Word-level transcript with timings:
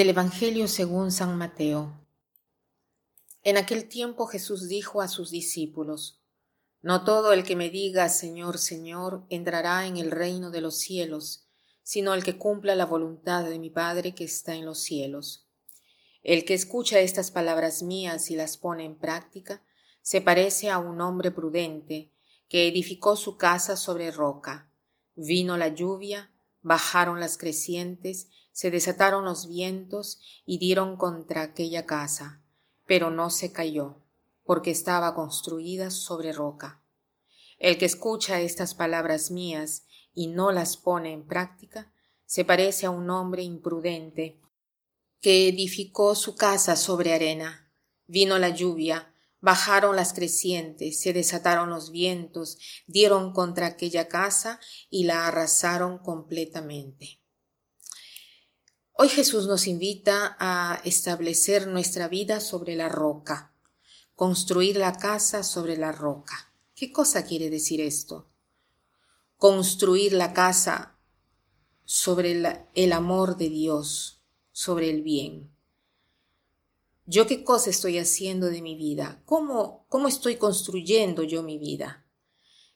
Del 0.00 0.08
Evangelio 0.08 0.66
según 0.66 1.12
San 1.12 1.36
Mateo. 1.36 1.92
En 3.42 3.58
aquel 3.58 3.86
tiempo 3.86 4.24
Jesús 4.24 4.66
dijo 4.66 5.02
a 5.02 5.08
sus 5.08 5.30
discípulos, 5.30 6.22
No 6.80 7.04
todo 7.04 7.34
el 7.34 7.44
que 7.44 7.54
me 7.54 7.68
diga 7.68 8.08
Señor, 8.08 8.56
Señor, 8.56 9.26
entrará 9.28 9.86
en 9.86 9.98
el 9.98 10.10
reino 10.10 10.50
de 10.50 10.62
los 10.62 10.78
cielos, 10.78 11.44
sino 11.82 12.14
el 12.14 12.24
que 12.24 12.38
cumpla 12.38 12.74
la 12.76 12.86
voluntad 12.86 13.44
de 13.44 13.58
mi 13.58 13.68
Padre 13.68 14.14
que 14.14 14.24
está 14.24 14.54
en 14.54 14.64
los 14.64 14.78
cielos. 14.78 15.46
El 16.22 16.46
que 16.46 16.54
escucha 16.54 17.00
estas 17.00 17.30
palabras 17.30 17.82
mías 17.82 18.30
y 18.30 18.36
las 18.36 18.56
pone 18.56 18.86
en 18.86 18.96
práctica, 18.96 19.62
se 20.00 20.22
parece 20.22 20.70
a 20.70 20.78
un 20.78 21.02
hombre 21.02 21.30
prudente 21.30 22.10
que 22.48 22.66
edificó 22.66 23.16
su 23.16 23.36
casa 23.36 23.76
sobre 23.76 24.10
roca. 24.10 24.72
Vino 25.14 25.58
la 25.58 25.68
lluvia, 25.68 26.32
bajaron 26.62 27.20
las 27.20 27.36
crecientes, 27.36 28.28
se 28.52 28.70
desataron 28.70 29.24
los 29.24 29.48
vientos 29.48 30.20
y 30.44 30.58
dieron 30.58 30.96
contra 30.96 31.42
aquella 31.42 31.86
casa, 31.86 32.42
pero 32.86 33.10
no 33.10 33.30
se 33.30 33.52
cayó, 33.52 33.96
porque 34.44 34.70
estaba 34.70 35.14
construida 35.14 35.90
sobre 35.90 36.32
roca. 36.32 36.82
El 37.58 37.78
que 37.78 37.84
escucha 37.86 38.40
estas 38.40 38.74
palabras 38.74 39.30
mías 39.30 39.84
y 40.14 40.28
no 40.28 40.50
las 40.50 40.76
pone 40.76 41.12
en 41.12 41.26
práctica, 41.26 41.92
se 42.26 42.44
parece 42.44 42.86
a 42.86 42.90
un 42.90 43.10
hombre 43.10 43.42
imprudente 43.42 44.40
que 45.20 45.48
edificó 45.48 46.14
su 46.14 46.34
casa 46.34 46.76
sobre 46.76 47.12
arena. 47.12 47.70
Vino 48.06 48.38
la 48.38 48.48
lluvia, 48.48 49.12
bajaron 49.40 49.96
las 49.96 50.12
crecientes, 50.12 51.00
se 51.00 51.12
desataron 51.12 51.70
los 51.70 51.90
vientos, 51.90 52.58
dieron 52.86 53.32
contra 53.32 53.66
aquella 53.66 54.08
casa 54.08 54.60
y 54.88 55.04
la 55.04 55.26
arrasaron 55.26 55.98
completamente. 55.98 57.19
Hoy 59.02 59.08
Jesús 59.08 59.46
nos 59.46 59.66
invita 59.66 60.36
a 60.38 60.78
establecer 60.84 61.66
nuestra 61.66 62.06
vida 62.06 62.38
sobre 62.38 62.76
la 62.76 62.90
roca, 62.90 63.54
construir 64.14 64.76
la 64.76 64.98
casa 64.98 65.42
sobre 65.42 65.78
la 65.78 65.90
roca. 65.90 66.52
¿Qué 66.74 66.92
cosa 66.92 67.24
quiere 67.24 67.48
decir 67.48 67.80
esto? 67.80 68.28
Construir 69.38 70.12
la 70.12 70.34
casa 70.34 70.98
sobre 71.86 72.42
el, 72.74 72.92
amor 72.92 73.38
de 73.38 73.48
Dios, 73.48 74.20
sobre 74.52 74.90
el 74.90 75.00
bien. 75.00 75.50
¿Yo 77.06 77.26
qué 77.26 77.42
cosa 77.42 77.70
estoy 77.70 77.96
haciendo 77.96 78.48
de 78.48 78.60
mi 78.60 78.74
vida? 78.76 79.22
¿Cómo, 79.24 79.86
cómo 79.88 80.08
estoy 80.08 80.36
construyendo 80.36 81.22
yo 81.22 81.42
mi 81.42 81.56
vida? 81.56 82.04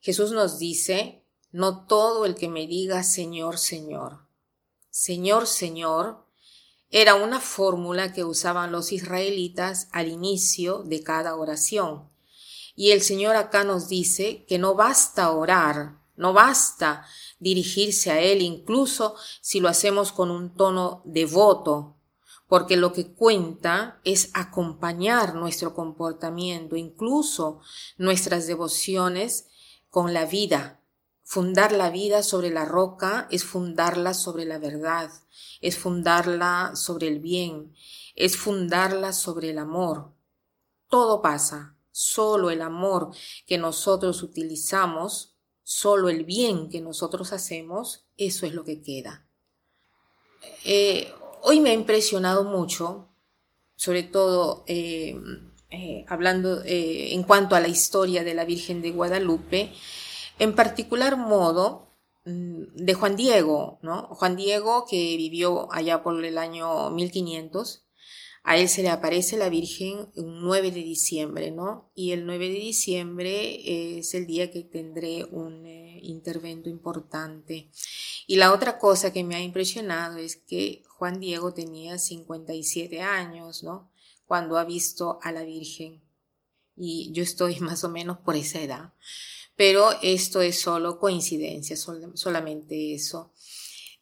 Jesús 0.00 0.32
nos 0.32 0.58
dice, 0.58 1.24
no 1.50 1.86
todo 1.86 2.26
el 2.26 2.34
que 2.34 2.50
me 2.50 2.66
diga 2.66 3.04
Señor, 3.04 3.56
Señor. 3.56 4.29
Señor, 4.90 5.46
Señor, 5.46 6.26
era 6.90 7.14
una 7.14 7.40
fórmula 7.40 8.12
que 8.12 8.24
usaban 8.24 8.72
los 8.72 8.90
israelitas 8.90 9.88
al 9.92 10.08
inicio 10.08 10.82
de 10.82 11.02
cada 11.04 11.36
oración. 11.36 12.08
Y 12.74 12.90
el 12.90 13.00
Señor 13.00 13.36
acá 13.36 13.62
nos 13.62 13.88
dice 13.88 14.44
que 14.48 14.58
no 14.58 14.74
basta 14.74 15.30
orar, 15.30 16.00
no 16.16 16.32
basta 16.32 17.06
dirigirse 17.38 18.10
a 18.10 18.20
Él, 18.20 18.42
incluso 18.42 19.14
si 19.40 19.60
lo 19.60 19.68
hacemos 19.68 20.10
con 20.10 20.30
un 20.30 20.54
tono 20.54 21.02
devoto, 21.04 21.96
porque 22.48 22.76
lo 22.76 22.92
que 22.92 23.12
cuenta 23.12 24.00
es 24.02 24.30
acompañar 24.34 25.36
nuestro 25.36 25.72
comportamiento, 25.72 26.74
incluso 26.74 27.60
nuestras 27.96 28.48
devociones, 28.48 29.46
con 29.88 30.12
la 30.14 30.24
vida, 30.24 30.79
Fundar 31.30 31.70
la 31.70 31.90
vida 31.90 32.24
sobre 32.24 32.50
la 32.50 32.64
roca 32.64 33.28
es 33.30 33.44
fundarla 33.44 34.14
sobre 34.14 34.44
la 34.44 34.58
verdad, 34.58 35.12
es 35.60 35.78
fundarla 35.78 36.72
sobre 36.74 37.06
el 37.06 37.20
bien, 37.20 37.72
es 38.16 38.36
fundarla 38.36 39.12
sobre 39.12 39.50
el 39.50 39.58
amor. 39.58 40.10
Todo 40.88 41.22
pasa, 41.22 41.76
solo 41.92 42.50
el 42.50 42.62
amor 42.62 43.12
que 43.46 43.58
nosotros 43.58 44.24
utilizamos, 44.24 45.36
solo 45.62 46.08
el 46.08 46.24
bien 46.24 46.68
que 46.68 46.80
nosotros 46.80 47.32
hacemos, 47.32 48.06
eso 48.16 48.44
es 48.44 48.52
lo 48.52 48.64
que 48.64 48.82
queda. 48.82 49.24
Eh, 50.64 51.14
hoy 51.42 51.60
me 51.60 51.70
ha 51.70 51.74
impresionado 51.74 52.42
mucho, 52.42 53.08
sobre 53.76 54.02
todo 54.02 54.64
eh, 54.66 55.16
eh, 55.70 56.04
hablando 56.08 56.60
en 56.64 57.22
cuanto 57.22 57.54
a 57.54 57.60
la 57.60 57.68
historia 57.68 58.24
de 58.24 58.34
la 58.34 58.44
Virgen 58.44 58.82
de 58.82 58.90
Guadalupe, 58.90 59.72
en 60.40 60.54
particular 60.54 61.18
modo 61.18 61.94
mm, 62.24 62.74
de 62.74 62.94
Juan 62.94 63.14
Diego, 63.14 63.78
¿no? 63.82 64.08
Juan 64.14 64.36
Diego 64.36 64.86
que 64.88 65.16
vivió 65.18 65.70
allá 65.70 66.02
por 66.02 66.24
el 66.24 66.38
año 66.38 66.88
1500, 66.90 67.84
a 68.42 68.56
él 68.56 68.70
se 68.70 68.82
le 68.82 68.88
aparece 68.88 69.36
la 69.36 69.50
Virgen 69.50 70.10
un 70.16 70.40
9 70.40 70.70
de 70.70 70.82
diciembre, 70.82 71.50
¿no? 71.50 71.92
Y 71.94 72.12
el 72.12 72.24
9 72.24 72.48
de 72.48 72.54
diciembre 72.54 73.98
es 73.98 74.14
el 74.14 74.26
día 74.26 74.50
que 74.50 74.64
tendré 74.64 75.26
un 75.26 75.66
eh, 75.66 76.00
intervento 76.02 76.70
importante. 76.70 77.70
Y 78.26 78.36
la 78.36 78.54
otra 78.54 78.78
cosa 78.78 79.12
que 79.12 79.24
me 79.24 79.36
ha 79.36 79.42
impresionado 79.42 80.16
es 80.16 80.36
que 80.36 80.82
Juan 80.88 81.20
Diego 81.20 81.52
tenía 81.52 81.98
57 81.98 83.02
años, 83.02 83.62
¿no? 83.62 83.90
Cuando 84.24 84.56
ha 84.56 84.64
visto 84.64 85.18
a 85.20 85.32
la 85.32 85.42
Virgen. 85.42 86.00
Y 86.80 87.12
yo 87.12 87.22
estoy 87.22 87.60
más 87.60 87.84
o 87.84 87.90
menos 87.90 88.18
por 88.18 88.34
esa 88.36 88.60
edad 88.60 88.92
pero 89.60 89.90
esto 90.00 90.40
es 90.40 90.58
solo 90.58 90.98
coincidencia, 90.98 91.76
solamente 91.76 92.94
eso. 92.94 93.34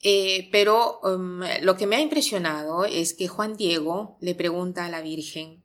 Eh, 0.00 0.48
pero 0.50 0.98
um, 1.00 1.42
lo 1.60 1.76
que 1.76 1.86
me 1.86 1.96
ha 1.96 2.00
impresionado 2.00 2.86
es 2.86 3.12
que 3.12 3.28
Juan 3.28 3.58
Diego 3.58 4.16
le 4.22 4.34
pregunta 4.34 4.86
a 4.86 4.88
la 4.88 5.02
Virgen, 5.02 5.62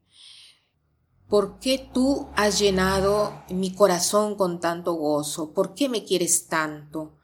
¿por 1.29 1.59
qué 1.59 1.89
tú 1.93 2.27
has 2.35 2.59
llenado 2.59 3.45
mi 3.49 3.73
corazón 3.73 4.35
con 4.35 4.59
tanto 4.59 4.91
gozo? 4.91 5.53
¿Por 5.53 5.73
qué 5.73 5.87
me 5.87 6.03
quieres 6.03 6.47
tanto? 6.47 7.19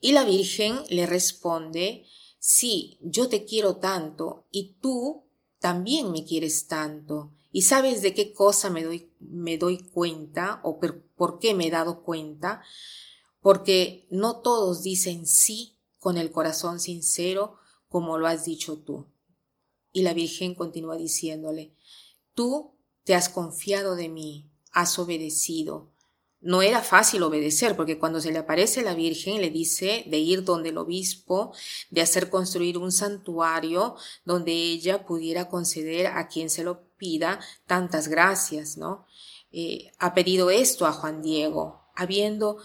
Y 0.00 0.12
la 0.12 0.22
Virgen 0.22 0.78
le 0.88 1.06
responde, 1.06 2.06
sí, 2.38 3.00
yo 3.02 3.28
te 3.28 3.44
quiero 3.44 3.78
tanto 3.78 4.46
y 4.52 4.76
tú 4.80 5.25
también 5.66 6.12
me 6.12 6.24
quieres 6.24 6.68
tanto. 6.68 7.32
¿Y 7.50 7.62
sabes 7.62 8.00
de 8.00 8.14
qué 8.14 8.32
cosa 8.32 8.70
me 8.70 8.84
doy, 8.84 9.10
me 9.18 9.58
doy 9.58 9.78
cuenta 9.78 10.60
o 10.62 10.78
por 10.78 11.40
qué 11.40 11.54
me 11.54 11.66
he 11.66 11.70
dado 11.72 12.04
cuenta? 12.04 12.62
Porque 13.40 14.06
no 14.08 14.42
todos 14.42 14.84
dicen 14.84 15.26
sí 15.26 15.76
con 15.98 16.18
el 16.18 16.30
corazón 16.30 16.78
sincero 16.78 17.56
como 17.88 18.16
lo 18.16 18.28
has 18.28 18.44
dicho 18.44 18.78
tú. 18.78 19.08
Y 19.92 20.02
la 20.02 20.14
Virgen 20.14 20.54
continúa 20.54 20.96
diciéndole, 20.96 21.74
tú 22.32 22.76
te 23.02 23.16
has 23.16 23.28
confiado 23.28 23.96
de 23.96 24.08
mí, 24.08 24.48
has 24.70 25.00
obedecido, 25.00 25.90
no 26.46 26.62
era 26.62 26.80
fácil 26.80 27.24
obedecer, 27.24 27.74
porque 27.74 27.98
cuando 27.98 28.20
se 28.20 28.30
le 28.30 28.38
aparece 28.38 28.82
la 28.82 28.94
Virgen 28.94 29.40
le 29.40 29.50
dice 29.50 30.04
de 30.06 30.18
ir 30.18 30.44
donde 30.44 30.68
el 30.68 30.78
obispo, 30.78 31.52
de 31.90 32.02
hacer 32.02 32.30
construir 32.30 32.78
un 32.78 32.92
santuario 32.92 33.96
donde 34.24 34.52
ella 34.52 35.04
pudiera 35.04 35.48
conceder 35.48 36.06
a 36.06 36.28
quien 36.28 36.48
se 36.48 36.62
lo 36.62 36.82
pida 36.98 37.40
tantas 37.66 38.06
gracias, 38.06 38.76
¿no? 38.76 39.06
Eh, 39.50 39.90
ha 39.98 40.14
pedido 40.14 40.50
esto 40.50 40.86
a 40.86 40.92
Juan 40.92 41.20
Diego, 41.20 41.82
habiendo 41.96 42.58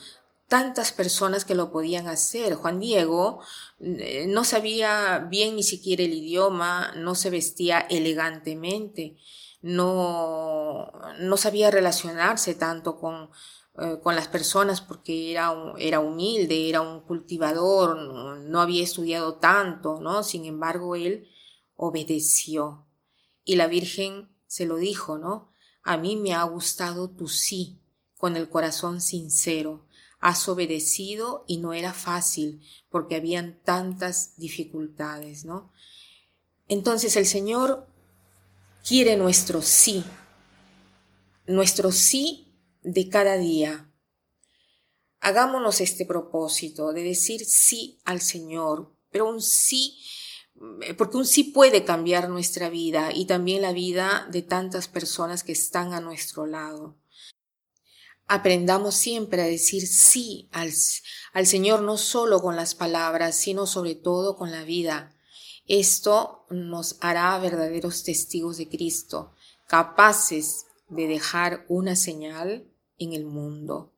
tantas 0.47 0.91
personas 0.91 1.43
que 1.43 1.55
lo 1.55 1.71
podían 1.71 2.07
hacer. 2.07 2.53
Juan 2.53 2.79
Diego 2.79 3.39
eh, 3.79 4.27
no 4.27 4.43
sabía 4.43 5.25
bien 5.27 5.55
ni 5.55 5.63
siquiera 5.63 6.03
el 6.03 6.13
idioma, 6.13 6.93
no 6.95 7.15
se 7.15 7.31
vestía 7.31 7.79
elegantemente, 7.79 9.17
no, 9.63 10.91
no 11.19 11.37
sabía 11.37 11.71
relacionarse 11.71 12.53
tanto 12.53 12.99
con, 12.99 13.31
eh, 13.79 13.99
con 14.03 14.15
las 14.15 14.27
personas 14.27 14.81
porque 14.81 15.31
era, 15.31 15.53
era 15.77 16.01
humilde, 16.01 16.67
era 16.67 16.81
un 16.81 17.01
cultivador, 17.01 17.97
no, 18.41 18.59
había 18.59 18.83
estudiado 18.83 19.35
tanto, 19.35 20.01
¿no? 20.01 20.23
Sin 20.23 20.45
embargo, 20.45 20.95
él 20.97 21.29
obedeció. 21.75 22.85
Y 23.45 23.55
la 23.55 23.67
Virgen 23.67 24.29
se 24.45 24.65
lo 24.65 24.75
dijo, 24.75 25.17
¿no? 25.17 25.53
A 25.83 25.95
mí 25.95 26.17
me 26.17 26.33
ha 26.33 26.43
gustado 26.43 27.09
tu 27.09 27.29
sí, 27.29 27.79
con 28.17 28.35
el 28.35 28.49
corazón 28.49 28.99
sincero. 28.99 29.87
Has 30.19 30.49
obedecido 30.49 31.45
y 31.47 31.57
no 31.57 31.71
era 31.73 31.93
fácil 31.93 32.61
porque 32.89 33.15
habían 33.15 33.61
tantas 33.63 34.35
dificultades, 34.37 35.45
¿no? 35.45 35.71
Entonces 36.67 37.15
el 37.15 37.25
Señor 37.25 37.87
quiere 38.85 39.15
nuestro 39.15 39.61
sí, 39.61 40.03
nuestro 41.47 41.91
sí 41.91 42.50
de 42.81 43.09
cada 43.09 43.37
día. 43.37 43.91
Hagámonos 45.19 45.81
este 45.81 46.05
propósito 46.05 46.93
de 46.93 47.03
decir 47.03 47.45
sí 47.45 47.99
al 48.05 48.21
Señor, 48.21 48.95
pero 49.11 49.29
un 49.29 49.41
sí, 49.41 49.99
eh, 50.81 50.95
porque 50.95 51.17
un 51.17 51.25
sí 51.25 51.43
puede 51.43 51.85
cambiar 51.85 52.27
nuestra 52.27 52.69
vida 52.69 53.11
y 53.13 53.25
también 53.25 53.61
la 53.61 53.71
vida 53.71 54.27
de 54.31 54.41
tantas 54.41 54.87
personas 54.87 55.43
que 55.43 55.51
están 55.51 55.93
a 55.93 56.01
nuestro 56.01 56.47
lado. 56.47 56.97
Aprendamos 58.25 58.95
siempre 58.95 59.41
a 59.41 59.45
decir 59.45 59.85
sí 59.85 60.49
al, 60.51 60.71
al 61.33 61.45
Señor, 61.45 61.81
no 61.81 61.97
solo 61.97 62.41
con 62.41 62.55
las 62.55 62.73
palabras, 62.73 63.35
sino 63.35 63.67
sobre 63.67 63.93
todo 63.95 64.37
con 64.37 64.51
la 64.51 64.63
vida, 64.63 65.15
Esto 65.67 66.47
nos 66.49 66.97
hará 67.01 67.37
verdaderos 67.37 68.03
testigos 68.03 68.57
de 68.57 68.67
Cristo, 68.67 69.35
capaces 69.67 70.65
de 70.89 71.07
dejar 71.07 71.65
una 71.69 71.95
señal 71.95 72.70
en 73.01 73.13
el 73.13 73.25
mundo. 73.25 73.93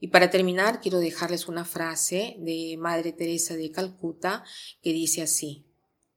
Y 0.00 0.08
para 0.08 0.30
terminar, 0.30 0.80
quiero 0.80 0.98
dejarles 0.98 1.46
una 1.46 1.64
frase 1.64 2.36
de 2.38 2.76
Madre 2.78 3.12
Teresa 3.12 3.54
de 3.54 3.70
Calcuta 3.70 4.44
que 4.82 4.92
dice 4.92 5.22
así, 5.22 5.64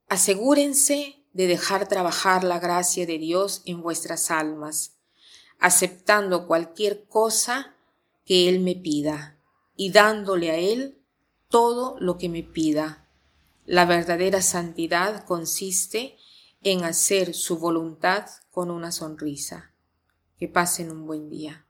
Asegúrense 0.07 1.23
de 1.33 1.47
dejar 1.47 1.87
trabajar 1.87 2.43
la 2.43 2.59
gracia 2.59 3.05
de 3.05 3.17
Dios 3.17 3.61
en 3.65 3.81
vuestras 3.81 4.31
almas, 4.31 4.95
aceptando 5.59 6.47
cualquier 6.47 7.05
cosa 7.05 7.75
que 8.25 8.49
Él 8.49 8.61
me 8.61 8.75
pida 8.75 9.39
y 9.75 9.91
dándole 9.91 10.51
a 10.51 10.57
Él 10.57 10.97
todo 11.49 11.97
lo 11.99 12.17
que 12.17 12.29
me 12.29 12.43
pida. 12.43 13.07
La 13.65 13.85
verdadera 13.85 14.41
santidad 14.41 15.25
consiste 15.25 16.17
en 16.63 16.83
hacer 16.83 17.33
su 17.33 17.59
voluntad 17.59 18.27
con 18.51 18.71
una 18.71 18.91
sonrisa. 18.91 19.73
Que 20.37 20.47
pasen 20.47 20.91
un 20.91 21.05
buen 21.05 21.29
día. 21.29 21.64